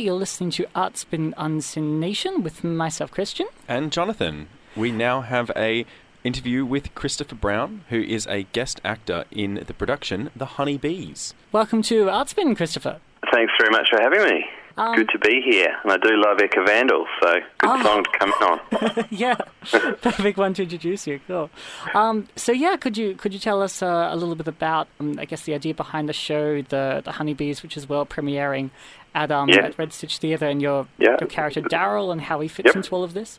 you're 0.00 0.14
listening 0.14 0.50
to 0.52 0.64
Artspin 0.74 1.34
on 1.36 1.60
SYN 1.60 2.00
Nation 2.00 2.42
with 2.42 2.64
myself, 2.64 3.10
Christian. 3.10 3.46
And 3.68 3.92
Jonathan. 3.92 4.48
We 4.74 4.92
now 4.92 5.20
have 5.20 5.50
a 5.54 5.84
interview 6.24 6.64
with 6.64 6.94
Christopher 6.94 7.34
Brown, 7.34 7.84
who 7.90 8.00
is 8.00 8.26
a 8.26 8.44
guest 8.44 8.80
actor 8.84 9.24
in 9.30 9.62
the 9.66 9.74
production 9.74 10.30
The 10.34 10.46
Honey 10.46 10.78
Bees. 10.78 11.34
Welcome 11.52 11.82
to 11.82 12.06
Artspin, 12.06 12.56
Christopher. 12.56 12.98
Thanks 13.32 13.52
very 13.60 13.70
much 13.70 13.88
for 13.90 14.00
having 14.00 14.22
me. 14.22 14.44
Um, 14.76 14.94
good 14.96 15.08
to 15.10 15.18
be 15.18 15.42
here, 15.44 15.68
and 15.82 15.92
I 15.92 15.96
do 15.96 16.10
love 16.16 16.38
Ecca 16.40 16.62
Vandal, 16.64 17.04
so 17.20 17.32
good 17.58 17.70
Ah. 17.70 17.82
song 17.82 18.04
to 18.04 18.10
come 18.18 18.32
on. 18.40 19.06
yeah, 19.10 19.34
perfect 20.00 20.38
one 20.38 20.54
to 20.54 20.62
introduce 20.62 21.06
you. 21.06 21.20
Cool. 21.26 21.50
Um, 21.94 22.28
so 22.36 22.52
yeah, 22.52 22.76
could 22.76 22.96
you 22.96 23.14
could 23.14 23.32
you 23.34 23.40
tell 23.40 23.60
us 23.62 23.82
uh, 23.82 24.08
a 24.10 24.16
little 24.16 24.34
bit 24.36 24.48
about, 24.48 24.88
um, 25.00 25.16
I 25.18 25.24
guess, 25.24 25.42
the 25.42 25.54
idea 25.54 25.74
behind 25.74 26.08
the 26.08 26.12
show, 26.12 26.62
the 26.62 27.02
the 27.04 27.12
Honeybees, 27.12 27.62
which 27.62 27.76
is 27.76 27.88
world 27.88 28.08
premiering 28.08 28.70
at 29.14 29.30
um 29.32 29.48
Yeah. 29.48 29.64
at 29.66 29.78
Red 29.78 29.92
Stitch 29.92 30.18
Theatre, 30.18 30.46
and 30.46 30.62
your 30.62 30.86
Yeah. 30.98 31.16
your 31.20 31.28
character 31.28 31.60
Daryl 31.60 32.12
and 32.12 32.20
how 32.22 32.40
he 32.40 32.48
fits 32.48 32.66
Yep. 32.66 32.76
into 32.76 32.94
all 32.94 33.02
of 33.04 33.12
this. 33.12 33.38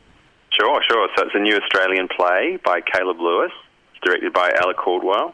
Sure, 0.52 0.82
sure. 0.90 1.08
So 1.16 1.26
it's 1.26 1.36
a 1.36 1.40
new 1.40 1.56
Australian 1.56 2.08
play 2.10 2.60
by 2.64 2.82
Caleb 2.82 3.20
Lewis. 3.22 3.52
It's 3.96 4.04
directed 4.04 4.34
by 4.34 4.52
Ella 4.62 4.74
Caldwell, 4.74 5.34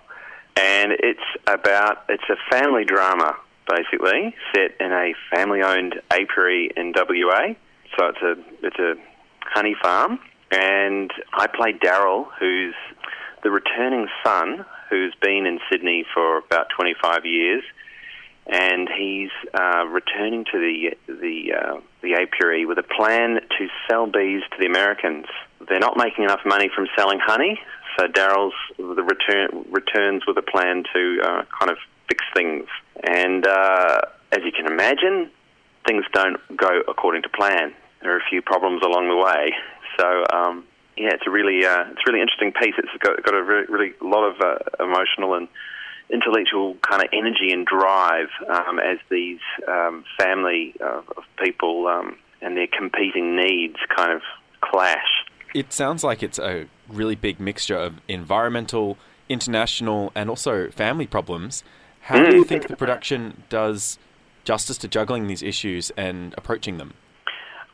and 0.56 0.92
it's 0.92 1.28
about 1.48 2.04
it's 2.08 2.30
a 2.30 2.38
family 2.56 2.86
drama 2.86 3.36
basically 3.68 4.36
set 4.54 4.72
in 4.80 4.92
a 4.92 5.14
family-owned 5.34 6.02
apiary 6.12 6.72
in 6.76 6.94
WA. 6.96 7.54
So 7.98 8.08
it's 8.08 8.22
a 8.22 8.36
it's 8.66 8.80
a 8.80 8.94
honey 9.42 9.76
farm, 9.82 10.20
and 10.52 11.12
I 11.34 11.48
play 11.48 11.74
Daryl, 11.74 12.28
who's 12.40 12.76
the 13.44 13.52
returning 13.52 14.08
son 14.24 14.66
who's 14.90 15.14
been 15.22 15.46
in 15.46 15.60
Sydney 15.70 16.06
for 16.14 16.38
about 16.38 16.68
25 16.76 17.26
years 17.26 17.64
and 18.48 18.88
he's 18.98 19.30
uh, 19.54 19.86
returning 19.88 20.46
to 20.46 20.58
the 20.58 20.96
the 21.08 21.54
uh, 21.54 21.82
the 22.02 22.14
apiary 22.14 22.66
with 22.66 22.78
a 22.78 22.84
plan 22.84 23.40
to 23.58 23.68
sell 23.90 24.08
bees 24.08 24.42
to 24.52 24.58
the 24.58 24.66
Americans. 24.66 25.26
They're 25.68 25.80
not 25.80 25.98
making 25.98 26.24
enough 26.24 26.42
money 26.46 26.70
from 26.74 26.88
selling 26.98 27.20
honey, 27.22 27.60
so 27.98 28.08
Daryl's 28.08 28.54
the 28.78 29.04
return 29.04 29.66
returns 29.70 30.24
with 30.26 30.38
a 30.38 30.42
plan 30.42 30.84
to 30.94 31.20
uh, 31.22 31.44
kind 31.60 31.70
of 31.70 31.78
fix 32.08 32.24
things. 32.34 32.66
And 33.04 33.46
uh, 33.46 34.00
as 34.32 34.40
you 34.44 34.52
can 34.52 34.66
imagine, 34.72 35.30
things 35.86 36.06
don't 36.14 36.40
go 36.56 36.82
according 36.88 37.24
to 37.24 37.30
plan. 37.30 37.74
There 38.02 38.14
are 38.14 38.18
a 38.18 38.30
few 38.30 38.42
problems 38.42 38.82
along 38.84 39.10
the 39.10 39.18
way. 39.18 39.54
So 40.00 40.24
um, 40.34 40.64
yeah, 40.96 41.14
it's 41.14 41.24
a 41.26 41.32
really 41.32 41.66
uh, 41.66 41.86
it's 41.92 42.02
a 42.06 42.12
really 42.12 42.22
interesting 42.22 42.52
piece. 42.52 42.76
It's 42.78 42.90
got 43.04 43.24
got 43.24 43.34
a 43.34 43.44
really, 43.44 43.66
really 43.68 43.94
lot 44.02 44.24
of 44.24 44.42
uh, 44.42 44.84
emotional 44.84 45.34
and 45.34 45.48
intellectual 46.10 46.76
kind 46.82 47.04
of 47.04 47.10
energy 47.12 47.52
and 47.52 47.66
drive 47.66 48.30
um, 48.50 48.80
as 48.80 48.98
these 49.10 49.40
um, 49.68 50.06
family 50.18 50.74
of, 50.80 51.04
of 51.18 51.24
people 51.44 51.88
um, 51.88 52.18
and 52.42 52.56
their 52.56 52.68
competing 52.68 53.36
needs 53.36 53.76
kind 53.96 54.12
of 54.12 54.22
clash. 54.62 55.26
It 55.54 55.74
sounds 55.74 56.04
like 56.04 56.24
it's 56.24 56.40
a 56.40 56.68
really 56.88 57.16
big 57.16 57.40
mixture 57.40 57.78
of 57.78 57.96
environmental, 58.08 58.98
international, 59.28 60.12
and 60.16 60.30
also 60.30 60.70
family 60.72 61.08
problems. 61.08 61.64
How 62.08 62.24
do 62.24 62.38
you 62.38 62.46
think 62.46 62.68
the 62.68 62.78
production 62.78 63.44
does 63.50 64.00
justice 64.46 64.78
to 64.78 64.88
juggling 64.88 65.28
these 65.28 65.44
issues 65.44 65.92
and 65.98 66.34
approaching 66.38 66.78
them? 66.78 66.94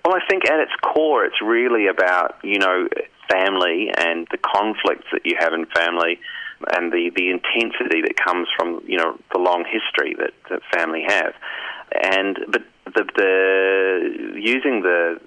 Well, 0.03 0.15
I 0.15 0.21
think 0.27 0.49
at 0.49 0.59
its 0.59 0.71
core, 0.81 1.23
it's 1.23 1.39
really 1.39 1.85
about 1.85 2.39
you 2.43 2.57
know 2.57 2.87
family 3.29 3.91
and 3.95 4.27
the 4.31 4.39
conflicts 4.39 5.05
that 5.11 5.21
you 5.23 5.35
have 5.37 5.53
in 5.53 5.67
family, 5.67 6.19
and 6.75 6.91
the 6.91 7.11
the 7.15 7.29
intensity 7.29 8.01
that 8.01 8.15
comes 8.17 8.47
from 8.57 8.81
you 8.87 8.97
know 8.97 9.19
the 9.31 9.39
long 9.39 9.65
history 9.65 10.15
that, 10.15 10.33
that 10.49 10.61
family 10.73 11.03
have, 11.07 11.33
and 12.01 12.39
but 12.49 12.63
the, 12.95 13.03
the 13.15 14.39
using 14.41 14.81
the 14.81 15.21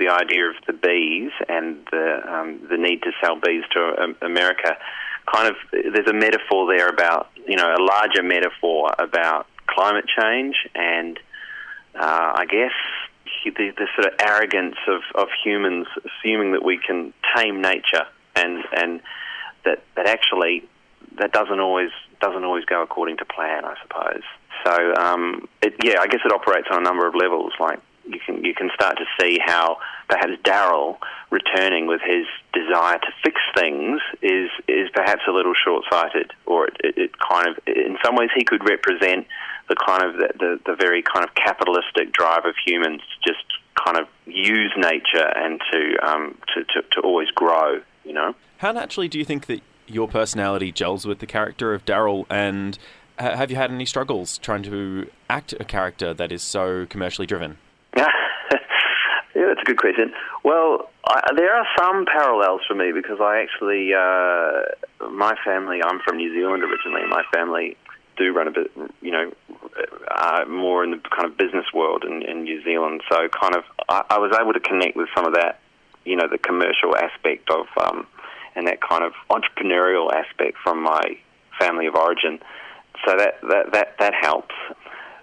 the 0.00 0.08
idea 0.08 0.46
of 0.46 0.56
the 0.66 0.72
bees 0.72 1.30
and 1.48 1.76
the 1.92 2.20
um, 2.26 2.58
the 2.68 2.76
need 2.76 3.02
to 3.02 3.12
sell 3.22 3.36
bees 3.36 3.62
to 3.70 3.94
um, 4.02 4.16
America, 4.22 4.76
kind 5.32 5.48
of 5.48 5.56
there's 5.72 6.08
a 6.08 6.12
metaphor 6.12 6.66
there 6.66 6.88
about 6.88 7.28
you 7.50 7.56
know 7.56 7.74
a 7.74 7.82
larger 7.82 8.22
metaphor 8.22 8.94
about 8.98 9.46
climate 9.66 10.06
change 10.06 10.56
and 10.74 11.18
uh, 11.96 12.32
I 12.36 12.46
guess 12.46 12.72
the, 13.44 13.72
the 13.76 13.88
sort 13.96 14.12
of 14.12 14.20
arrogance 14.20 14.76
of, 14.86 15.02
of 15.16 15.28
humans 15.44 15.86
assuming 15.98 16.52
that 16.52 16.64
we 16.64 16.78
can 16.78 17.12
tame 17.36 17.60
nature 17.60 18.06
and 18.36 18.64
and 18.72 19.00
that 19.64 19.82
that 19.96 20.06
actually 20.06 20.68
that 21.18 21.32
doesn't 21.32 21.58
always 21.58 21.90
doesn't 22.20 22.44
always 22.44 22.64
go 22.64 22.82
according 22.82 23.16
to 23.16 23.24
plan, 23.24 23.64
I 23.64 23.74
suppose. 23.82 24.22
So 24.64 24.94
um, 24.94 25.48
it, 25.62 25.74
yeah, 25.82 25.96
I 26.00 26.06
guess 26.06 26.20
it 26.24 26.32
operates 26.32 26.68
on 26.70 26.78
a 26.78 26.82
number 26.82 27.06
of 27.06 27.14
levels. 27.14 27.52
Like 27.58 27.80
you 28.12 28.20
can 28.24 28.44
you 28.44 28.54
can 28.54 28.70
start 28.74 28.98
to 28.98 29.04
see 29.20 29.38
how 29.44 29.78
perhaps 30.08 30.32
Daryl 30.42 30.98
returning 31.30 31.86
with 31.86 32.00
his 32.00 32.26
desire 32.52 32.98
to 32.98 33.08
fix 33.22 33.40
things 33.56 34.00
is 34.22 34.50
is 34.68 34.88
perhaps 34.94 35.22
a 35.28 35.32
little 35.32 35.54
short 35.54 35.84
sighted, 35.90 36.32
or 36.46 36.68
it, 36.68 36.76
it, 36.82 36.98
it 36.98 37.10
kind 37.18 37.48
of 37.48 37.58
in 37.66 37.96
some 38.04 38.16
ways 38.16 38.30
he 38.34 38.44
could 38.44 38.68
represent 38.68 39.26
the 39.68 39.76
kind 39.76 40.02
of 40.02 40.14
the, 40.14 40.28
the, 40.38 40.60
the 40.66 40.76
very 40.76 41.02
kind 41.02 41.24
of 41.24 41.34
capitalistic 41.34 42.12
drive 42.12 42.44
of 42.44 42.54
humans 42.66 43.00
to 43.00 43.32
just 43.32 43.44
kind 43.84 43.96
of 43.96 44.08
use 44.26 44.72
nature 44.76 45.28
and 45.36 45.60
to 45.70 45.96
um, 46.02 46.36
to, 46.54 46.64
to 46.64 46.82
to 46.90 47.00
always 47.00 47.30
grow. 47.30 47.80
You 48.04 48.12
know. 48.12 48.34
How 48.58 48.72
naturally 48.72 49.08
do 49.08 49.18
you 49.18 49.24
think 49.24 49.46
that 49.46 49.62
your 49.86 50.08
personality 50.08 50.72
gels 50.72 51.06
with 51.06 51.18
the 51.18 51.26
character 51.26 51.74
of 51.74 51.84
Daryl? 51.84 52.26
And 52.28 52.78
have 53.18 53.50
you 53.50 53.56
had 53.56 53.70
any 53.70 53.86
struggles 53.86 54.38
trying 54.38 54.62
to 54.64 55.10
act 55.28 55.52
a 55.58 55.64
character 55.64 56.14
that 56.14 56.32
is 56.32 56.42
so 56.42 56.86
commercially 56.86 57.26
driven? 57.26 57.58
Yeah, 59.34 59.46
that's 59.48 59.62
a 59.62 59.64
good 59.64 59.78
question. 59.78 60.12
Well, 60.44 60.90
I, 61.06 61.30
there 61.36 61.54
are 61.54 61.66
some 61.78 62.06
parallels 62.06 62.62
for 62.66 62.74
me 62.74 62.92
because 62.92 63.20
I 63.20 63.42
actually, 63.42 63.92
uh, 63.94 65.08
my 65.10 65.34
family, 65.44 65.80
I'm 65.82 66.00
from 66.00 66.16
New 66.16 66.34
Zealand 66.34 66.62
originally. 66.62 67.06
My 67.08 67.22
family 67.32 67.76
do 68.16 68.32
run 68.32 68.48
a 68.48 68.50
bit, 68.50 68.70
you 69.00 69.12
know, 69.12 69.32
uh, 70.10 70.44
more 70.48 70.84
in 70.84 70.90
the 70.90 70.98
kind 70.98 71.24
of 71.24 71.36
business 71.38 71.66
world 71.72 72.04
in, 72.04 72.22
in 72.22 72.42
New 72.42 72.62
Zealand. 72.64 73.02
So, 73.10 73.28
kind 73.28 73.54
of, 73.54 73.64
I, 73.88 74.04
I 74.10 74.18
was 74.18 74.36
able 74.40 74.52
to 74.52 74.60
connect 74.60 74.96
with 74.96 75.08
some 75.14 75.26
of 75.26 75.34
that, 75.34 75.60
you 76.04 76.16
know, 76.16 76.28
the 76.28 76.38
commercial 76.38 76.96
aspect 76.96 77.50
of, 77.50 77.66
um, 77.80 78.06
and 78.56 78.66
that 78.66 78.80
kind 78.80 79.04
of 79.04 79.12
entrepreneurial 79.30 80.12
aspect 80.12 80.58
from 80.62 80.82
my 80.82 81.16
family 81.58 81.86
of 81.86 81.94
origin. 81.94 82.40
So 83.06 83.16
that 83.16 83.40
that 83.42 83.72
that, 83.72 83.98
that 83.98 84.14
helps. 84.20 84.54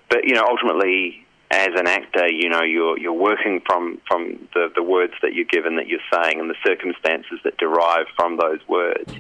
But 0.09 0.24
you 0.24 0.34
know, 0.34 0.45
ultimately, 0.47 1.25
as 1.57 1.69
an 1.75 1.88
actor, 1.88 2.28
you 2.31 2.50
know, 2.50 2.62
you're 2.62 2.97
you're 3.00 3.12
working 3.12 3.62
from 3.66 4.00
from 4.07 4.47
the 4.53 4.69
the 4.75 4.84
words 4.84 5.13
that 5.23 5.34
you're 5.34 5.45
given, 5.45 5.75
that 5.78 5.88
you're 5.88 6.07
saying, 6.13 6.40
and 6.40 6.50
the 6.50 6.56
circumstances 6.66 7.40
that 7.44 7.57
derive 7.57 8.06
from 8.16 8.38
those 8.38 8.59
words, 8.68 9.12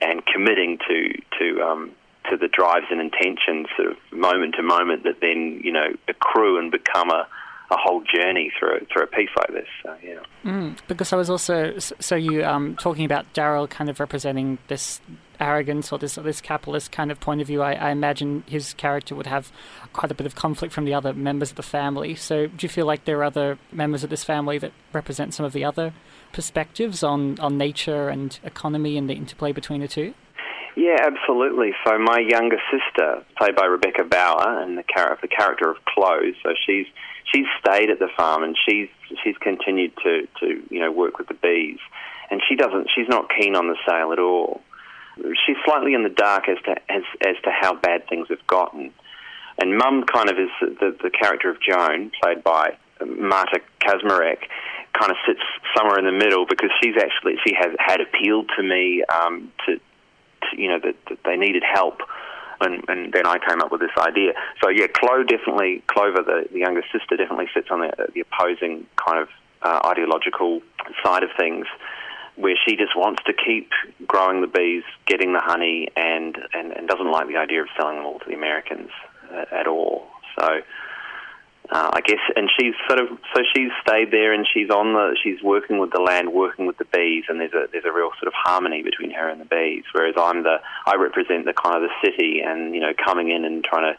and 0.00 0.22
committing 0.26 0.78
to 0.86 1.14
to 1.38 1.62
um, 1.62 1.90
to 2.30 2.36
the 2.36 2.48
drives 2.48 2.86
and 2.90 3.00
intentions, 3.00 3.68
sort 3.74 3.92
of 3.92 3.96
moment 4.12 4.54
to 4.56 4.62
moment, 4.62 5.04
that 5.04 5.20
then 5.20 5.60
you 5.64 5.72
know 5.72 5.88
accrue 6.08 6.58
and 6.58 6.70
become 6.70 7.10
a 7.10 7.26
a 7.70 7.76
whole 7.76 8.02
journey 8.02 8.52
through 8.58 8.86
through 8.92 9.04
a 9.04 9.06
piece 9.06 9.30
like 9.38 9.52
this. 9.52 9.68
So 9.82 9.96
yeah. 10.02 10.20
Mm, 10.44 10.76
because 10.88 11.12
I 11.14 11.16
was 11.16 11.30
also 11.30 11.78
so 11.78 12.16
you 12.16 12.44
um, 12.44 12.76
talking 12.76 13.06
about 13.06 13.32
Daryl 13.32 13.68
kind 13.68 13.88
of 13.88 13.98
representing 13.98 14.58
this 14.68 15.00
arrogance 15.40 15.92
or 15.92 15.98
this 15.98 16.18
or 16.18 16.22
this 16.22 16.40
capitalist 16.40 16.92
kind 16.92 17.10
of 17.10 17.20
point 17.20 17.40
of 17.40 17.46
view. 17.46 17.62
I, 17.62 17.72
I 17.74 17.90
imagine 17.90 18.44
his 18.46 18.74
character 18.74 19.14
would 19.14 19.26
have 19.26 19.52
quite 19.92 20.10
a 20.10 20.14
bit 20.14 20.26
of 20.26 20.34
conflict 20.34 20.74
from 20.74 20.84
the 20.84 20.94
other 20.94 21.12
members 21.12 21.50
of 21.50 21.56
the 21.56 21.62
family. 21.62 22.14
So 22.14 22.46
do 22.46 22.64
you 22.64 22.68
feel 22.68 22.86
like 22.86 23.04
there 23.04 23.18
are 23.18 23.24
other 23.24 23.58
members 23.72 24.04
of 24.04 24.10
this 24.10 24.24
family 24.24 24.58
that 24.58 24.72
represent 24.92 25.34
some 25.34 25.46
of 25.46 25.52
the 25.52 25.64
other 25.64 25.92
perspectives 26.32 27.02
on 27.02 27.38
on 27.40 27.58
nature 27.58 28.08
and 28.08 28.38
economy 28.44 28.96
and 28.96 29.08
the 29.08 29.14
interplay 29.14 29.52
between 29.52 29.80
the 29.80 29.88
two? 29.88 30.14
Yeah, 30.78 30.98
absolutely. 31.02 31.72
So 31.84 31.98
my 31.98 32.20
younger 32.20 32.60
sister, 32.70 33.24
played 33.36 33.56
by 33.56 33.64
Rebecca 33.64 34.04
Bauer, 34.04 34.62
and 34.62 34.78
the 34.78 34.84
character 34.84 35.26
the 35.26 35.34
character 35.34 35.68
of 35.68 35.76
Chloe. 35.86 36.36
So 36.44 36.54
she's 36.64 36.86
she's 37.32 37.46
stayed 37.58 37.90
at 37.90 37.98
the 37.98 38.08
farm 38.16 38.44
and 38.44 38.56
she's 38.64 38.88
she's 39.24 39.36
continued 39.38 39.92
to 40.04 40.28
to 40.40 40.62
you 40.70 40.80
know 40.80 40.92
work 40.92 41.18
with 41.18 41.26
the 41.26 41.34
bees, 41.34 41.78
and 42.30 42.40
she 42.48 42.54
doesn't 42.54 42.88
she's 42.94 43.08
not 43.08 43.28
keen 43.28 43.56
on 43.56 43.66
the 43.66 43.76
sale 43.88 44.12
at 44.12 44.20
all. 44.20 44.60
She's 45.46 45.56
slightly 45.64 45.94
in 45.94 46.02
the 46.02 46.08
dark 46.08 46.48
as 46.48 46.58
to 46.64 46.72
as 46.90 47.02
as 47.26 47.36
to 47.44 47.50
how 47.50 47.74
bad 47.74 48.08
things 48.08 48.28
have 48.28 48.46
gotten, 48.46 48.92
and 49.60 49.76
Mum 49.76 50.04
kind 50.04 50.30
of 50.30 50.38
is 50.38 50.50
the 50.60 50.96
the 51.02 51.10
character 51.10 51.50
of 51.50 51.56
Joan, 51.60 52.10
played 52.22 52.42
by 52.42 52.76
Marta 53.04 53.60
Kaczmarek, 53.80 54.48
kind 54.92 55.10
of 55.10 55.16
sits 55.26 55.40
somewhere 55.76 55.98
in 55.98 56.04
the 56.04 56.12
middle 56.12 56.46
because 56.46 56.70
she's 56.82 56.96
actually 56.96 57.34
she 57.46 57.54
has 57.54 57.72
had 57.78 58.00
appealed 58.00 58.50
to 58.56 58.62
me 58.62 59.02
um, 59.04 59.52
to 59.66 59.80
to, 60.42 60.60
you 60.60 60.68
know, 60.68 60.78
that, 60.78 60.96
that 61.08 61.18
they 61.24 61.36
needed 61.36 61.62
help. 61.62 62.00
And, 62.60 62.82
and 62.88 63.12
then 63.12 63.26
I 63.26 63.38
came 63.38 63.60
up 63.60 63.70
with 63.70 63.80
this 63.80 63.94
idea. 63.96 64.32
So 64.62 64.68
yeah, 64.68 64.88
Chloe 64.88 65.24
definitely, 65.24 65.82
Clover, 65.86 66.22
the, 66.22 66.48
the 66.50 66.58
younger 66.58 66.82
sister, 66.92 67.16
definitely 67.16 67.46
sits 67.54 67.68
on 67.70 67.80
the, 67.80 67.92
the 68.14 68.20
opposing 68.20 68.86
kind 68.96 69.22
of 69.22 69.28
uh, 69.62 69.80
ideological 69.86 70.60
side 71.04 71.22
of 71.22 71.30
things, 71.38 71.66
where 72.38 72.56
she 72.66 72.76
just 72.76 72.96
wants 72.96 73.22
to 73.26 73.32
keep 73.32 73.70
growing 74.06 74.40
the 74.40 74.46
bees, 74.46 74.84
getting 75.06 75.32
the 75.32 75.40
honey, 75.40 75.88
and, 75.96 76.36
and, 76.54 76.72
and 76.72 76.88
doesn't 76.88 77.10
like 77.10 77.28
the 77.28 77.36
idea 77.36 77.62
of 77.62 77.68
selling 77.76 77.96
them 77.96 78.06
all 78.06 78.18
to 78.20 78.26
the 78.26 78.34
Americans 78.34 78.90
uh, 79.32 79.44
at 79.50 79.66
all. 79.66 80.06
So 80.38 80.60
uh, 81.70 81.90
I 81.92 82.00
guess, 82.00 82.20
and 82.34 82.48
she's 82.58 82.74
sort 82.88 82.98
of 82.98 83.08
so 83.34 83.42
she's 83.54 83.70
stayed 83.86 84.10
there 84.10 84.32
and 84.32 84.46
she's 84.54 84.70
on 84.70 84.94
the 84.94 85.16
she's 85.22 85.42
working 85.42 85.78
with 85.78 85.90
the 85.90 86.00
land, 86.00 86.32
working 86.32 86.66
with 86.66 86.78
the 86.78 86.86
bees, 86.86 87.24
and 87.28 87.40
there's 87.40 87.52
a 87.52 87.66
there's 87.70 87.84
a 87.84 87.92
real 87.92 88.10
sort 88.18 88.28
of 88.28 88.32
harmony 88.34 88.82
between 88.82 89.10
her 89.10 89.28
and 89.28 89.40
the 89.40 89.44
bees. 89.44 89.84
Whereas 89.92 90.14
I'm 90.16 90.44
the 90.44 90.56
I 90.86 90.96
represent 90.96 91.44
the 91.44 91.52
kind 91.52 91.76
of 91.76 91.82
the 91.82 91.92
city 92.02 92.40
and 92.40 92.74
you 92.74 92.80
know 92.80 92.92
coming 93.04 93.30
in 93.30 93.44
and 93.44 93.62
trying 93.62 93.92
to 93.92 93.98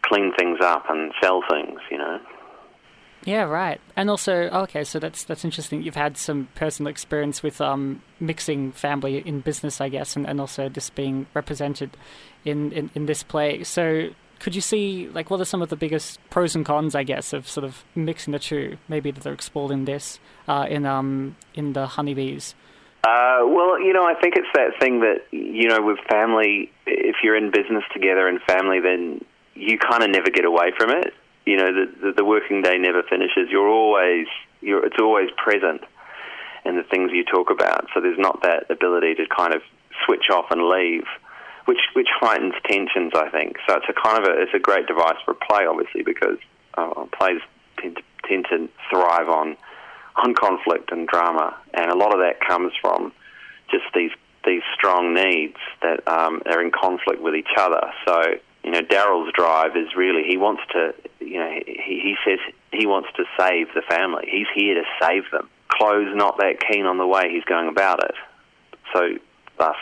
clean 0.00 0.32
things 0.38 0.58
up 0.62 0.88
and 0.88 1.12
sell 1.22 1.42
things, 1.50 1.80
you 1.90 1.98
know. 1.98 2.20
Yeah, 3.24 3.44
right. 3.44 3.80
And 3.96 4.10
also, 4.10 4.32
okay, 4.34 4.84
so 4.84 4.98
that's 4.98 5.24
that's 5.24 5.44
interesting. 5.44 5.82
You've 5.82 5.94
had 5.94 6.18
some 6.18 6.48
personal 6.54 6.90
experience 6.90 7.42
with 7.42 7.60
um, 7.60 8.02
mixing 8.20 8.72
family 8.72 9.18
in 9.18 9.40
business, 9.40 9.80
I 9.80 9.88
guess, 9.88 10.14
and, 10.14 10.26
and 10.26 10.40
also 10.40 10.68
this 10.68 10.90
being 10.90 11.26
represented 11.32 11.96
in, 12.44 12.70
in, 12.72 12.90
in 12.94 13.06
this 13.06 13.22
play. 13.22 13.64
So, 13.64 14.10
could 14.40 14.54
you 14.54 14.60
see 14.60 15.08
like 15.08 15.30
what 15.30 15.40
are 15.40 15.46
some 15.46 15.62
of 15.62 15.70
the 15.70 15.76
biggest 15.76 16.20
pros 16.28 16.54
and 16.54 16.66
cons, 16.66 16.94
I 16.94 17.02
guess, 17.02 17.32
of 17.32 17.48
sort 17.48 17.64
of 17.64 17.82
mixing 17.94 18.32
the 18.32 18.38
two? 18.38 18.76
Maybe 18.88 19.10
that 19.10 19.22
they're 19.22 19.32
explored 19.32 19.70
in 19.70 19.86
this, 19.86 20.18
uh, 20.46 20.66
in 20.68 20.84
um, 20.84 21.36
in 21.54 21.72
the 21.72 21.86
honeybees. 21.86 22.54
Uh, 23.04 23.40
well, 23.46 23.80
you 23.80 23.92
know, 23.94 24.04
I 24.04 24.14
think 24.20 24.34
it's 24.36 24.48
that 24.54 24.78
thing 24.80 25.00
that 25.00 25.24
you 25.30 25.68
know, 25.68 25.80
with 25.80 25.98
family, 26.10 26.70
if 26.86 27.16
you're 27.22 27.36
in 27.36 27.50
business 27.50 27.84
together 27.94 28.28
and 28.28 28.40
family, 28.42 28.80
then 28.80 29.24
you 29.54 29.78
kind 29.78 30.02
of 30.02 30.10
never 30.10 30.30
get 30.30 30.44
away 30.44 30.72
from 30.76 30.90
it 30.90 31.14
you 31.46 31.56
know, 31.56 31.72
the, 31.72 31.92
the, 32.00 32.12
the 32.12 32.24
working 32.24 32.62
day 32.62 32.78
never 32.78 33.02
finishes. 33.02 33.48
You're 33.50 33.68
always, 33.68 34.26
you're, 34.60 34.84
it's 34.84 35.00
always 35.00 35.28
present 35.36 35.82
in 36.64 36.76
the 36.76 36.82
things 36.82 37.10
you 37.12 37.24
talk 37.24 37.50
about. 37.50 37.86
So 37.92 38.00
there's 38.00 38.18
not 38.18 38.42
that 38.42 38.70
ability 38.70 39.14
to 39.16 39.26
kind 39.26 39.54
of 39.54 39.62
switch 40.06 40.30
off 40.32 40.46
and 40.50 40.68
leave, 40.68 41.04
which 41.66 41.80
which 41.94 42.08
heightens 42.20 42.54
tensions, 42.64 43.12
I 43.14 43.28
think. 43.28 43.56
So 43.68 43.76
it's 43.76 43.86
a 43.88 43.92
kind 43.92 44.18
of 44.18 44.24
a, 44.24 44.42
it's 44.42 44.54
a 44.54 44.58
great 44.58 44.86
device 44.86 45.16
for 45.24 45.34
play, 45.34 45.66
obviously, 45.66 46.02
because 46.02 46.38
uh, 46.76 47.04
plays 47.16 47.40
tend 47.80 47.96
to, 47.96 48.02
tend 48.28 48.46
to 48.50 48.68
thrive 48.90 49.28
on 49.28 49.56
on 50.16 50.34
conflict 50.34 50.92
and 50.92 51.08
drama, 51.08 51.56
and 51.74 51.90
a 51.90 51.96
lot 51.96 52.12
of 52.12 52.20
that 52.20 52.40
comes 52.40 52.72
from 52.80 53.12
just 53.70 53.84
these 53.94 54.12
these 54.46 54.62
strong 54.74 55.14
needs 55.14 55.56
that 55.82 56.06
um, 56.06 56.42
are 56.46 56.62
in 56.62 56.70
conflict 56.70 57.20
with 57.20 57.34
each 57.34 57.52
other. 57.58 57.80
So 58.06 58.34
you 58.64 58.70
know, 58.70 58.80
Daryl's 58.80 59.30
drive 59.34 59.76
is 59.76 59.94
really 59.94 60.22
he 60.26 60.36
wants 60.38 60.62
to, 60.72 60.94
you 61.20 61.38
know, 61.38 61.50
he, 61.66 62.00
he 62.00 62.14
says 62.26 62.38
he 62.72 62.86
wants 62.86 63.10
to 63.16 63.24
save 63.38 63.68
the 63.74 63.82
family. 63.88 64.24
He's 64.30 64.46
here 64.54 64.74
to 64.74 64.82
save 65.00 65.24
them. 65.30 65.48
Chloe's 65.68 66.14
not 66.14 66.38
that 66.38 66.56
keen 66.70 66.86
on 66.86 66.98
the 66.98 67.06
way 67.06 67.30
he's 67.30 67.44
going 67.44 67.68
about 67.68 68.02
it, 68.02 68.14
so 68.94 69.18
thus 69.58 69.76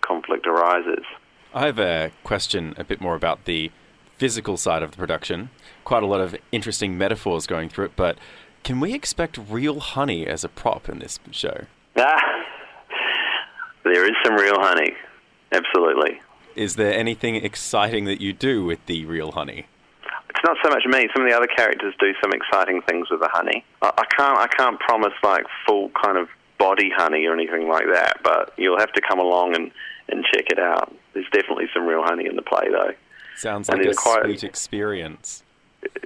conflict 0.00 0.46
arises. 0.46 1.04
I 1.52 1.66
have 1.66 1.78
a 1.78 2.12
question 2.22 2.74
a 2.76 2.84
bit 2.84 3.00
more 3.00 3.16
about 3.16 3.44
the 3.46 3.72
physical 4.16 4.56
side 4.56 4.82
of 4.82 4.92
the 4.92 4.96
production. 4.96 5.50
Quite 5.84 6.02
a 6.02 6.06
lot 6.06 6.20
of 6.20 6.36
interesting 6.52 6.96
metaphors 6.96 7.46
going 7.46 7.68
through 7.68 7.86
it, 7.86 7.96
but 7.96 8.16
can 8.62 8.78
we 8.78 8.94
expect 8.94 9.38
real 9.48 9.80
honey 9.80 10.26
as 10.26 10.44
a 10.44 10.48
prop 10.48 10.88
in 10.88 10.98
this 10.98 11.18
show? 11.32 11.64
Ah, 11.96 12.20
there 13.84 14.04
is 14.04 14.14
some 14.24 14.36
real 14.36 14.60
honey, 14.60 14.92
absolutely. 15.52 16.20
Is 16.60 16.76
there 16.76 16.92
anything 16.92 17.36
exciting 17.36 18.04
that 18.04 18.20
you 18.20 18.34
do 18.34 18.66
with 18.66 18.84
the 18.84 19.06
real 19.06 19.32
honey? 19.32 19.64
It's 20.28 20.40
not 20.44 20.58
so 20.62 20.68
much 20.68 20.82
me. 20.84 21.08
Some 21.14 21.22
of 21.22 21.30
the 21.30 21.34
other 21.34 21.46
characters 21.46 21.94
do 21.98 22.12
some 22.20 22.32
exciting 22.34 22.82
things 22.82 23.08
with 23.10 23.20
the 23.20 23.30
honey. 23.32 23.64
I, 23.80 23.90
I 23.96 24.04
can't. 24.14 24.38
I 24.38 24.46
can't 24.46 24.78
promise 24.78 25.14
like 25.22 25.44
full 25.66 25.90
kind 26.04 26.18
of 26.18 26.28
body 26.58 26.90
honey 26.94 27.24
or 27.24 27.32
anything 27.32 27.66
like 27.66 27.86
that. 27.90 28.18
But 28.22 28.52
you'll 28.58 28.78
have 28.78 28.92
to 28.92 29.00
come 29.00 29.18
along 29.18 29.56
and, 29.56 29.70
and 30.10 30.22
check 30.34 30.50
it 30.50 30.58
out. 30.58 30.94
There's 31.14 31.24
definitely 31.32 31.68
some 31.72 31.86
real 31.86 32.02
honey 32.04 32.26
in 32.26 32.36
the 32.36 32.42
play, 32.42 32.68
though. 32.70 32.92
Sounds 33.36 33.70
like 33.70 33.82
a 33.82 33.94
quite, 33.94 34.24
sweet 34.24 34.44
experience. 34.44 35.42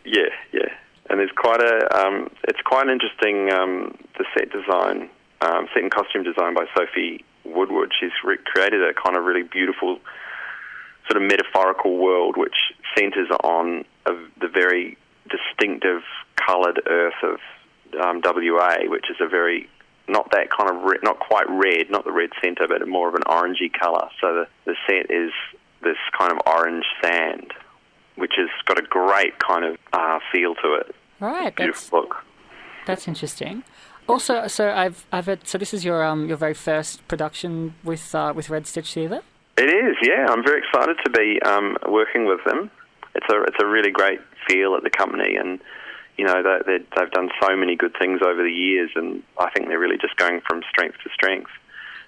Yeah, 0.04 0.30
yeah. 0.52 0.70
And 1.10 1.18
there's 1.18 1.32
quite 1.34 1.62
a. 1.62 1.98
Um, 1.98 2.30
it's 2.46 2.60
quite 2.64 2.86
an 2.86 2.92
interesting. 2.92 3.52
Um, 3.52 3.98
the 4.18 4.24
set 4.38 4.52
design, 4.52 5.10
um, 5.40 5.66
set 5.74 5.82
and 5.82 5.90
costume 5.90 6.22
design 6.22 6.54
by 6.54 6.66
Sophie 6.76 7.24
Woodward. 7.44 7.90
She's 7.98 8.12
re- 8.22 8.38
created 8.44 8.84
a 8.84 8.94
kind 8.94 9.16
of 9.16 9.24
really 9.24 9.42
beautiful 9.42 9.98
sort 11.08 11.22
of 11.22 11.28
metaphorical 11.28 11.98
world 11.98 12.36
which 12.36 12.72
centres 12.96 13.28
on 13.42 13.84
a, 14.06 14.12
the 14.40 14.48
very 14.48 14.96
distinctive 15.28 16.02
coloured 16.36 16.80
earth 16.86 17.14
of 17.22 17.38
um, 18.00 18.20
WA, 18.24 18.76
which 18.86 19.10
is 19.10 19.16
a 19.20 19.28
very 19.28 19.68
not 20.08 20.30
that 20.32 20.48
kind 20.50 20.70
of 20.70 20.82
re- 20.82 20.98
not 21.02 21.18
quite 21.18 21.48
red, 21.48 21.90
not 21.90 22.04
the 22.04 22.12
red 22.12 22.30
centre, 22.42 22.66
but 22.68 22.86
more 22.86 23.08
of 23.08 23.14
an 23.14 23.22
orangey 23.22 23.72
colour. 23.72 24.08
So 24.20 24.34
the, 24.34 24.46
the 24.66 24.76
set 24.86 25.10
is 25.10 25.32
this 25.82 25.96
kind 26.18 26.32
of 26.32 26.38
orange 26.46 26.84
sand, 27.02 27.52
which 28.16 28.32
has 28.36 28.48
got 28.66 28.78
a 28.78 28.82
great 28.82 29.38
kind 29.38 29.64
of 29.64 29.78
uh, 29.92 30.18
feel 30.30 30.54
to 30.56 30.74
it. 30.74 30.94
Right, 31.20 31.54
beautiful 31.54 32.02
that's, 32.02 32.10
look. 32.10 32.24
That's 32.86 33.08
interesting. 33.08 33.64
Also, 34.06 34.46
so 34.48 34.70
I've 34.70 35.06
I've 35.10 35.26
had, 35.26 35.46
so 35.46 35.56
this 35.56 35.72
is 35.72 35.84
your 35.84 36.04
um 36.04 36.28
your 36.28 36.36
very 36.36 36.54
first 36.54 37.06
production 37.08 37.74
with 37.82 38.14
uh, 38.14 38.32
with 38.36 38.50
Red 38.50 38.66
Stitch 38.66 38.92
Theatre. 38.92 39.22
It 39.56 39.70
is, 39.70 39.96
yeah. 40.02 40.26
I'm 40.28 40.44
very 40.44 40.60
excited 40.60 40.96
to 41.04 41.10
be 41.10 41.40
um, 41.42 41.76
working 41.88 42.26
with 42.26 42.40
them. 42.44 42.70
It's 43.14 43.26
a 43.30 43.42
it's 43.44 43.62
a 43.62 43.66
really 43.66 43.92
great 43.92 44.20
feel 44.48 44.74
at 44.74 44.82
the 44.82 44.90
company, 44.90 45.36
and 45.36 45.60
you 46.18 46.26
know 46.26 46.42
they, 46.42 46.78
they've 46.78 47.10
done 47.12 47.30
so 47.40 47.54
many 47.56 47.76
good 47.76 47.94
things 47.98 48.20
over 48.26 48.42
the 48.42 48.50
years, 48.50 48.90
and 48.96 49.22
I 49.38 49.50
think 49.50 49.68
they're 49.68 49.78
really 49.78 49.98
just 49.98 50.16
going 50.16 50.40
from 50.48 50.62
strength 50.70 50.96
to 51.04 51.10
strength 51.14 51.50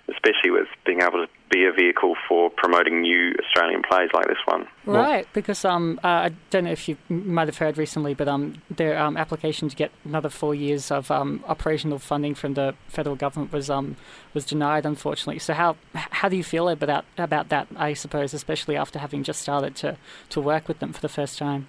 especially 0.08 0.50
with 0.50 0.68
being 0.84 1.02
able 1.02 1.26
to 1.26 1.28
be 1.50 1.64
a 1.64 1.72
vehicle 1.72 2.16
for 2.28 2.50
promoting 2.50 3.02
new 3.02 3.34
Australian 3.44 3.82
plays 3.82 4.10
like 4.12 4.26
this 4.26 4.38
one. 4.46 4.66
Right, 4.84 5.26
because 5.32 5.64
um, 5.64 6.00
uh, 6.02 6.08
I 6.08 6.32
don't 6.50 6.64
know 6.64 6.72
if 6.72 6.88
you 6.88 6.96
might 7.08 7.48
have 7.48 7.58
heard 7.58 7.78
recently, 7.78 8.14
but 8.14 8.28
um, 8.28 8.62
their 8.70 8.98
um, 8.98 9.16
application 9.16 9.68
to 9.68 9.76
get 9.76 9.92
another 10.04 10.28
four 10.28 10.54
years 10.54 10.90
of 10.90 11.10
um, 11.10 11.44
operational 11.46 11.98
funding 11.98 12.34
from 12.34 12.54
the 12.54 12.74
federal 12.88 13.16
government 13.16 13.52
was 13.52 13.70
um, 13.70 13.96
was 14.34 14.44
denied, 14.44 14.84
unfortunately. 14.84 15.38
So 15.38 15.54
how 15.54 15.76
how 15.94 16.28
do 16.28 16.36
you 16.36 16.44
feel 16.44 16.68
about 16.68 17.04
about 17.16 17.48
that? 17.50 17.68
I 17.76 17.94
suppose, 17.94 18.34
especially 18.34 18.76
after 18.76 18.98
having 18.98 19.22
just 19.22 19.40
started 19.40 19.76
to 19.76 19.96
to 20.30 20.40
work 20.40 20.68
with 20.68 20.80
them 20.80 20.92
for 20.92 21.00
the 21.00 21.08
first 21.08 21.38
time. 21.38 21.68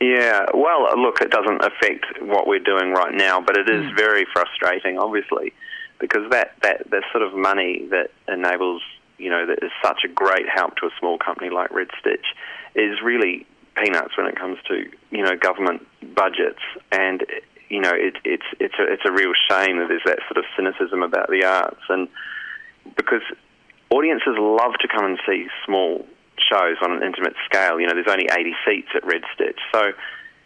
Yeah, 0.00 0.46
well, 0.54 0.96
look, 0.96 1.20
it 1.20 1.30
doesn't 1.30 1.60
affect 1.64 2.06
what 2.22 2.46
we're 2.46 2.60
doing 2.60 2.92
right 2.92 3.12
now, 3.12 3.40
but 3.40 3.56
it 3.56 3.68
is 3.68 3.82
mm. 3.82 3.96
very 3.96 4.24
frustrating, 4.32 4.96
obviously 4.96 5.52
because 6.00 6.30
that, 6.30 6.54
that, 6.62 6.88
that 6.90 7.02
sort 7.12 7.22
of 7.22 7.34
money 7.34 7.86
that 7.90 8.10
enables, 8.28 8.82
you 9.18 9.30
know, 9.30 9.46
that 9.46 9.62
is 9.62 9.70
such 9.82 10.00
a 10.04 10.08
great 10.08 10.48
help 10.48 10.76
to 10.76 10.86
a 10.86 10.90
small 10.98 11.18
company 11.18 11.50
like 11.50 11.70
Red 11.72 11.88
Stitch 12.00 12.26
is 12.74 13.02
really 13.02 13.46
peanuts 13.76 14.16
when 14.16 14.26
it 14.26 14.36
comes 14.36 14.58
to, 14.68 14.88
you 15.10 15.22
know, 15.22 15.36
government 15.36 15.86
budgets. 16.14 16.62
And, 16.92 17.24
you 17.68 17.80
know, 17.80 17.92
it, 17.92 18.14
it's, 18.24 18.46
it's, 18.60 18.74
a, 18.78 18.92
it's 18.92 19.02
a 19.06 19.12
real 19.12 19.32
shame 19.48 19.78
that 19.78 19.88
there's 19.88 20.02
that 20.06 20.18
sort 20.28 20.38
of 20.38 20.44
cynicism 20.56 21.02
about 21.02 21.28
the 21.28 21.44
arts. 21.44 21.82
And 21.88 22.08
because 22.96 23.22
audiences 23.90 24.36
love 24.38 24.74
to 24.80 24.88
come 24.88 25.04
and 25.04 25.18
see 25.26 25.48
small 25.64 26.06
shows 26.38 26.76
on 26.82 26.92
an 26.92 27.02
intimate 27.02 27.34
scale. 27.44 27.80
You 27.80 27.86
know, 27.86 27.94
there's 27.94 28.08
only 28.08 28.28
80 28.30 28.54
seats 28.64 28.88
at 28.94 29.04
Red 29.04 29.22
Stitch. 29.34 29.58
So, 29.72 29.92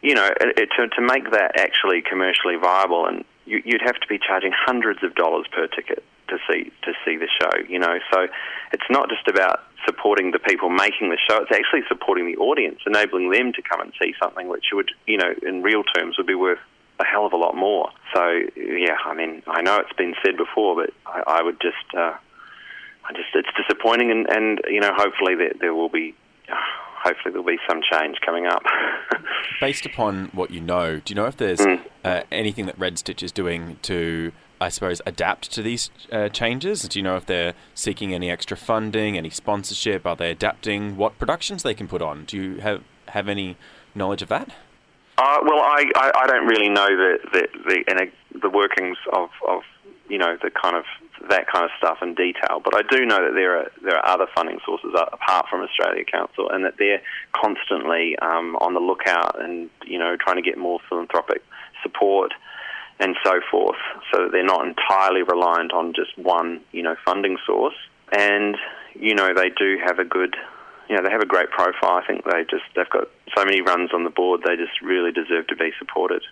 you 0.00 0.14
know, 0.14 0.28
it, 0.40 0.68
to, 0.76 0.88
to 0.88 1.00
make 1.00 1.30
that 1.30 1.58
actually 1.58 2.02
commercially 2.02 2.56
viable 2.56 3.06
and 3.06 3.24
you, 3.44 3.62
would 3.66 3.82
have 3.82 4.00
to 4.00 4.06
be 4.08 4.18
charging 4.18 4.52
hundreds 4.54 5.02
of 5.02 5.14
dollars 5.14 5.46
per 5.52 5.66
ticket 5.66 6.04
to 6.32 6.38
see 6.50 6.72
to 6.82 6.92
see 7.04 7.16
the 7.16 7.28
show. 7.40 7.52
You 7.68 7.78
know, 7.78 7.98
so 8.12 8.26
it's 8.72 8.88
not 8.90 9.08
just 9.08 9.28
about 9.28 9.60
supporting 9.86 10.32
the 10.32 10.38
people 10.38 10.70
making 10.70 11.10
the 11.10 11.18
show; 11.28 11.42
it's 11.42 11.52
actually 11.52 11.82
supporting 11.88 12.26
the 12.26 12.36
audience, 12.36 12.80
enabling 12.86 13.30
them 13.30 13.52
to 13.52 13.62
come 13.62 13.80
and 13.80 13.92
see 14.00 14.14
something 14.22 14.48
which 14.48 14.66
would, 14.72 14.90
you 15.06 15.18
know, 15.18 15.34
in 15.46 15.62
real 15.62 15.84
terms, 15.84 16.16
would 16.16 16.26
be 16.26 16.34
worth 16.34 16.58
a 17.00 17.04
hell 17.04 17.26
of 17.26 17.32
a 17.32 17.36
lot 17.36 17.54
more. 17.54 17.90
So 18.14 18.22
yeah, 18.56 18.96
I 19.04 19.14
mean, 19.14 19.42
I 19.46 19.62
know 19.62 19.78
it's 19.78 19.96
been 19.96 20.14
said 20.24 20.36
before, 20.36 20.74
but 20.74 20.90
I, 21.06 21.38
I 21.38 21.42
would 21.42 21.60
just, 21.60 21.94
uh, 21.96 22.14
I 23.04 23.12
just, 23.12 23.28
it's 23.34 23.48
disappointing, 23.56 24.10
and, 24.10 24.26
and 24.28 24.60
you 24.68 24.80
know, 24.80 24.92
hopefully 24.94 25.34
there, 25.34 25.52
there 25.60 25.74
will 25.74 25.90
be. 25.90 26.14
Uh, 26.48 26.54
hopefully 27.02 27.32
there'll 27.32 27.44
be 27.44 27.58
some 27.68 27.80
change 27.90 28.18
coming 28.24 28.46
up. 28.46 28.62
Based 29.60 29.84
upon 29.84 30.26
what 30.26 30.52
you 30.52 30.60
know, 30.60 31.00
do 31.04 31.10
you 31.10 31.16
know 31.16 31.26
if 31.26 31.36
there's 31.36 31.58
mm. 31.58 31.80
uh, 32.04 32.22
anything 32.30 32.66
that 32.66 32.78
Red 32.78 32.96
Stitch 32.96 33.24
is 33.24 33.32
doing 33.32 33.76
to, 33.82 34.30
I 34.62 34.68
suppose, 34.68 35.02
adapt 35.04 35.50
to 35.52 35.62
these 35.62 35.90
uh, 36.12 36.28
changes? 36.28 36.82
Do 36.88 36.98
you 36.98 37.02
know 37.02 37.16
if 37.16 37.26
they're 37.26 37.54
seeking 37.74 38.14
any 38.14 38.30
extra 38.30 38.56
funding, 38.56 39.18
any 39.18 39.30
sponsorship? 39.30 40.06
Are 40.06 40.14
they 40.14 40.30
adapting 40.30 40.96
what 40.96 41.18
productions 41.18 41.64
they 41.64 41.74
can 41.74 41.88
put 41.88 42.00
on? 42.00 42.24
Do 42.26 42.36
you 42.36 42.60
have 42.60 42.82
have 43.08 43.28
any 43.28 43.56
knowledge 43.94 44.22
of 44.22 44.28
that? 44.28 44.50
Uh, 45.18 45.38
well, 45.44 45.60
I, 45.60 45.84
I, 45.96 46.12
I, 46.22 46.26
don't 46.26 46.46
really 46.46 46.68
know 46.68 46.86
the 46.86 47.18
the 47.32 47.48
the, 47.66 48.10
the 48.40 48.48
workings 48.48 48.96
of, 49.12 49.30
of 49.46 49.62
you 50.08 50.18
know 50.18 50.36
the 50.40 50.50
kind 50.50 50.76
of 50.76 50.84
that 51.28 51.46
kind 51.52 51.64
of 51.64 51.70
stuff 51.76 51.98
in 52.00 52.14
detail. 52.14 52.62
But 52.64 52.76
I 52.76 52.82
do 52.88 53.04
know 53.04 53.18
that 53.18 53.34
there 53.34 53.58
are 53.58 53.70
there 53.82 53.96
are 53.96 54.06
other 54.06 54.26
funding 54.32 54.58
sources 54.64 54.94
apart 54.94 55.46
from 55.50 55.62
Australia 55.62 56.04
Council, 56.04 56.48
and 56.50 56.64
that 56.64 56.74
they're 56.78 57.02
constantly 57.32 58.16
um, 58.22 58.56
on 58.60 58.74
the 58.74 58.80
lookout 58.80 59.42
and 59.42 59.70
you 59.84 59.98
know 59.98 60.16
trying 60.16 60.36
to 60.36 60.42
get 60.42 60.56
more 60.56 60.78
philanthropic 60.88 61.42
support 61.82 62.32
and 63.00 63.16
so 63.24 63.40
forth, 63.50 63.76
so 64.12 64.24
that 64.24 64.32
they're 64.32 64.44
not 64.44 64.66
entirely 64.66 65.22
reliant 65.22 65.72
on 65.72 65.92
just 65.94 66.16
one 66.18 66.60
you 66.72 66.82
know 66.82 66.96
funding 67.04 67.36
source. 67.46 67.74
And 68.16 68.56
you 68.94 69.14
know 69.14 69.32
they 69.34 69.48
do 69.50 69.78
have 69.84 69.98
a 69.98 70.04
good 70.04 70.36
you 70.88 70.96
know, 70.96 71.04
they 71.04 71.10
have 71.10 71.22
a 71.22 71.26
great 71.26 71.48
profile. 71.50 71.92
I 72.02 72.06
think 72.06 72.24
they 72.24 72.42
just 72.50 72.64
they've 72.76 72.90
got 72.90 73.08
so 73.34 73.44
many 73.44 73.62
runs 73.62 73.90
on 73.94 74.04
the 74.04 74.10
board. 74.10 74.42
They 74.44 74.56
just 74.56 74.80
really 74.82 75.10
deserve 75.12 75.46
to 75.46 75.56
be 75.56 75.70
supported. 75.78 76.22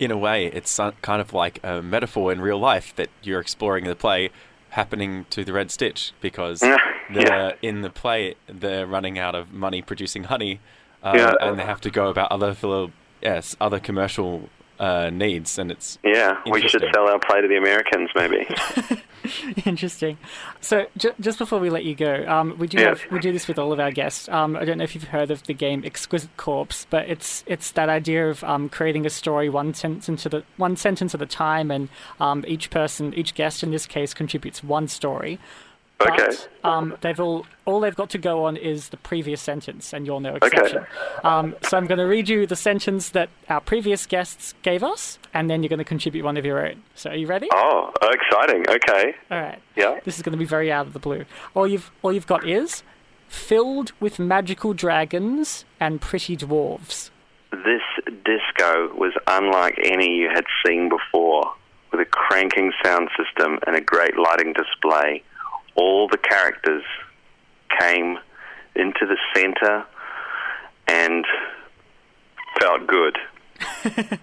In 0.00 0.10
a 0.10 0.16
way, 0.16 0.46
it's 0.46 0.76
kind 1.02 1.20
of 1.20 1.32
like 1.32 1.60
a 1.62 1.82
metaphor 1.82 2.32
in 2.32 2.40
real 2.40 2.58
life 2.58 2.94
that 2.96 3.10
you're 3.22 3.40
exploring 3.40 3.84
the 3.84 3.94
play 3.94 4.30
happening 4.70 5.26
to 5.30 5.44
the 5.44 5.52
Red 5.52 5.70
Stitch 5.70 6.12
because 6.20 6.62
Yeah. 6.62 6.76
they're, 7.12 7.54
in 7.62 7.82
the 7.82 7.90
play 7.90 8.34
they're 8.48 8.86
running 8.86 9.18
out 9.18 9.34
of 9.34 9.52
money 9.52 9.82
producing 9.82 10.24
honey, 10.24 10.60
uh, 11.02 11.12
Yeah. 11.14 11.34
and 11.40 11.58
they 11.58 11.64
have 11.64 11.80
to 11.82 11.90
go 11.90 12.08
about 12.08 12.32
other 12.32 12.54
philo- 12.54 12.92
yes 13.22 13.56
other 13.60 13.78
commercial 13.78 14.48
uh, 14.78 15.10
needs, 15.10 15.58
and 15.58 15.70
it's 15.70 15.98
Yeah, 16.04 16.40
we 16.50 16.66
should 16.68 16.84
sell 16.94 17.08
our 17.08 17.18
play 17.18 17.40
to 17.40 17.48
the 17.48 17.56
Americans, 17.56 18.10
maybe. 18.14 18.46
Interesting. 19.66 20.18
So, 20.60 20.86
ju- 20.96 21.14
just 21.20 21.38
before 21.38 21.58
we 21.58 21.70
let 21.70 21.84
you 21.84 21.94
go, 21.94 22.24
um, 22.26 22.56
we 22.58 22.66
do 22.66 22.78
Yeah. 22.78 22.88
have, 22.90 23.02
we 23.10 23.18
do 23.18 23.32
this 23.32 23.48
with 23.48 23.58
all 23.58 23.72
of 23.72 23.80
our 23.80 23.90
guests. 23.90 24.28
Um, 24.28 24.56
I 24.56 24.64
don't 24.64 24.78
know 24.78 24.84
if 24.84 24.94
you've 24.94 25.04
heard 25.04 25.30
of 25.30 25.42
the 25.44 25.54
game 25.54 25.82
Exquisite 25.84 26.36
Corpse, 26.36 26.86
but 26.88 27.08
it's 27.08 27.44
it's 27.46 27.72
that 27.72 27.88
idea 27.88 28.28
of 28.30 28.42
um, 28.44 28.68
creating 28.68 29.04
a 29.06 29.10
story 29.10 29.48
one 29.48 29.74
sentence 29.74 30.08
into 30.08 30.28
the 30.28 30.44
one 30.56 30.76
sentence 30.76 31.14
at 31.14 31.22
a 31.22 31.26
time, 31.26 31.70
and 31.70 31.88
um, 32.20 32.44
each 32.46 32.70
person, 32.70 33.12
each 33.14 33.34
guest 33.34 33.62
in 33.62 33.70
this 33.70 33.86
case, 33.86 34.14
contributes 34.14 34.62
one 34.62 34.88
story. 34.88 35.38
But, 35.98 36.20
Okay. 36.20 36.36
Um, 36.62 36.96
they've 37.00 37.18
all 37.18 37.44
all 37.64 37.80
they've 37.80 37.96
got 37.96 38.10
to 38.10 38.18
go 38.18 38.44
on 38.44 38.56
is 38.56 38.90
the 38.90 38.96
previous 38.96 39.40
sentence, 39.40 39.92
and 39.92 40.06
you're 40.06 40.20
no 40.20 40.36
exception. 40.36 40.78
Okay. 40.78 40.86
Um, 41.24 41.56
so 41.62 41.76
I'm 41.76 41.86
going 41.86 41.98
to 41.98 42.04
read 42.06 42.28
you 42.28 42.46
the 42.46 42.56
sentence 42.56 43.10
that 43.10 43.28
our 43.48 43.60
previous 43.60 44.06
guests 44.06 44.54
gave 44.62 44.84
us, 44.84 45.18
and 45.34 45.50
then 45.50 45.62
you're 45.62 45.68
going 45.68 45.78
to 45.78 45.84
contribute 45.84 46.24
one 46.24 46.36
of 46.36 46.44
your 46.44 46.64
own. 46.64 46.82
So 46.94 47.10
are 47.10 47.16
you 47.16 47.26
ready? 47.26 47.48
oh, 47.52 47.90
exciting. 48.02 48.64
Okay. 48.68 49.14
All 49.30 49.40
right. 49.40 49.60
Yeah. 49.76 49.98
This 50.04 50.16
is 50.16 50.22
going 50.22 50.32
to 50.32 50.38
be 50.38 50.44
very 50.44 50.70
out 50.70 50.86
of 50.86 50.92
the 50.92 51.00
blue. 51.00 51.24
All 51.54 51.66
you've 51.66 51.90
all 52.02 52.12
you've 52.12 52.28
got 52.28 52.46
is 52.48 52.82
filled 53.26 53.92
with 53.98 54.18
magical 54.18 54.72
dragons 54.74 55.64
and 55.80 56.00
pretty 56.00 56.36
dwarves. 56.36 57.10
This 57.50 57.82
disco 58.24 58.94
was 58.94 59.12
unlike 59.26 59.78
any 59.84 60.14
you 60.16 60.28
had 60.32 60.44
seen 60.64 60.88
before, 60.88 61.52
with 61.90 62.00
a 62.00 62.04
cranking 62.04 62.72
sound 62.84 63.08
system 63.16 63.58
and 63.66 63.74
a 63.74 63.80
great 63.80 64.16
lighting 64.16 64.52
display. 64.52 65.22
All 65.78 66.08
the 66.08 66.18
characters 66.18 66.84
came 67.78 68.18
into 68.74 69.06
the 69.06 69.16
center 69.34 69.84
and 70.88 71.24
felt 72.60 72.86
good. 72.86 73.18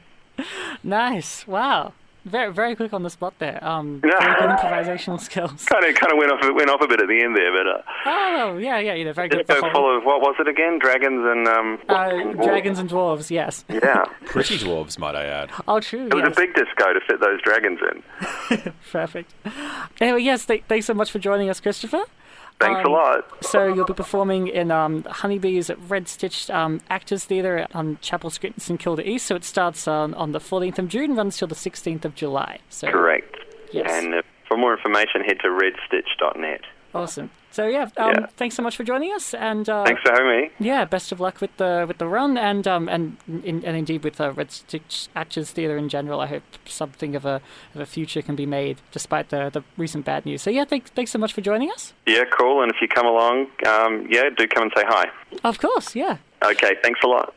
Nice. 0.83 1.47
Wow. 1.47 1.93
Very 2.25 2.51
very 2.51 2.75
quick 2.75 2.91
on 2.91 3.03
the 3.03 3.09
spot 3.11 3.35
there. 3.37 3.63
Um, 3.63 3.99
very 4.01 4.11
good 4.13 4.49
improvisational 4.49 5.19
skills. 5.21 5.63
Kind 5.65 5.85
of, 5.85 5.93
kind 5.95 6.11
of 6.11 6.17
went 6.17 6.31
off, 6.31 6.41
went 6.55 6.69
off 6.71 6.81
a 6.81 6.87
bit 6.87 6.99
at 6.99 7.07
the 7.07 7.21
end 7.23 7.37
there, 7.37 7.51
but 7.51 7.67
uh, 7.67 7.81
Oh 8.07 8.57
yeah, 8.57 8.79
yeah, 8.79 8.95
you 8.95 9.05
know, 9.05 9.13
very 9.13 9.29
good. 9.29 9.45
So 9.45 9.53
the 9.53 9.53
disco 9.53 9.69
whole- 9.69 9.81
full 9.83 9.97
of 9.97 10.03
what 10.03 10.21
was 10.21 10.35
it 10.39 10.47
again? 10.47 10.79
Dragons 10.79 11.23
and 11.23 11.47
um. 11.47 11.79
uh, 11.87 11.93
and 11.93 12.33
dragons 12.41 12.79
and 12.79 12.89
dwarves. 12.89 13.29
Yes. 13.29 13.63
Yeah, 13.69 14.05
pretty 14.25 14.57
dwarves, 14.57 14.97
might 14.97 15.15
I 15.15 15.25
add. 15.25 15.51
Oh, 15.67 15.79
true. 15.79 16.07
it 16.07 16.13
was 16.15 16.23
a 16.25 16.31
big 16.35 16.55
disco 16.55 16.93
to 16.93 16.99
fit 17.07 17.19
those 17.21 17.39
dragons 17.43 17.79
in. 17.91 18.73
Perfect. 18.91 19.31
Anyway, 20.01 20.21
yes. 20.23 20.45
Th- 20.45 20.63
thanks 20.67 20.87
so 20.87 20.93
much 20.95 21.11
for 21.11 21.19
joining 21.19 21.49
us, 21.49 21.59
Christopher. 21.59 22.03
Thanks 22.59 22.79
a 22.81 22.85
Um, 22.85 22.91
lot. 22.93 23.25
So 23.43 23.67
you'll 23.73 23.85
be 23.85 23.93
performing 23.93 24.47
in 24.47 24.71
um, 24.71 25.03
Honeybees 25.03 25.69
at 25.69 25.77
Red 25.89 26.07
Stitch 26.07 26.49
um, 26.49 26.79
Actors 26.89 27.25
Theatre 27.25 27.67
on 27.73 27.97
Chapel 28.01 28.29
Street 28.29 28.53
in 28.53 28.59
St 28.59 28.79
Kilda 28.79 29.07
East. 29.07 29.25
So 29.25 29.35
it 29.35 29.43
starts 29.43 29.87
on, 29.87 30.13
on 30.13 30.31
the 30.31 30.39
14th 30.39 30.79
of 30.79 30.87
June, 30.87 31.15
runs 31.15 31.37
till 31.37 31.47
the 31.49 31.55
16th 31.55 32.05
of 32.05 32.15
July. 32.15 32.59
So 32.69 32.89
Correct. 32.89 33.35
Yes. 33.71 33.91
And 33.91 34.15
uh, 34.15 34.21
for 34.47 34.57
more 34.57 34.75
information, 34.75 35.21
head 35.21 35.37
to 35.41 35.49
redstitch.net. 35.49 36.61
awesome. 36.95 37.29
So 37.51 37.67
yeah, 37.67 37.83
um, 37.97 38.11
Yeah. 38.13 38.25
thanks 38.35 38.55
so 38.55 38.61
much 38.63 38.75
for 38.75 38.83
joining 38.83 39.13
us, 39.13 39.33
and 39.33 39.69
uh, 39.69 39.85
Thanks 39.85 40.01
for 40.01 40.11
having 40.11 40.27
me. 40.27 40.49
yeah, 40.59 40.83
best 40.83 41.11
of 41.13 41.19
luck 41.21 41.39
with 41.39 41.55
the 41.55 41.85
with 41.87 41.99
the 41.99 42.07
run, 42.07 42.37
and 42.37 42.67
um, 42.67 42.89
and 42.89 43.15
in, 43.45 43.63
and 43.63 43.77
indeed 43.77 44.03
with 44.03 44.19
uh, 44.19 44.33
Red 44.33 44.51
Stitch 44.51 45.07
Actors 45.15 45.51
Theatre 45.51 45.77
in 45.77 45.87
general. 45.87 46.19
I 46.19 46.27
hope 46.27 46.43
something 46.65 47.15
of 47.15 47.23
a 47.25 47.41
of 47.73 47.79
a 47.79 47.85
future 47.85 48.21
can 48.21 48.35
be 48.35 48.45
made 48.45 48.81
despite 48.91 49.29
the 49.29 49.49
the 49.49 49.63
recent 49.77 50.03
bad 50.03 50.25
news. 50.25 50.41
So 50.41 50.49
yeah, 50.49 50.65
thanks 50.65 50.89
thanks 50.91 51.11
so 51.11 51.19
much 51.19 51.31
for 51.31 51.39
joining 51.41 51.69
us. 51.71 51.93
Yeah, 52.05 52.25
cool. 52.37 52.61
And 52.61 52.69
if 52.71 52.81
you 52.81 52.89
come 52.89 53.05
along, 53.05 53.47
um, 53.65 54.05
yeah, 54.09 54.23
do 54.37 54.47
come 54.47 54.63
and 54.63 54.71
say 54.75 54.83
hi. 54.85 55.05
Of 55.45 55.59
course, 55.59 55.95
yeah. 55.95 56.17
Okay, 56.43 56.75
thanks 56.83 56.99
a 57.03 57.07
lot. 57.07 57.33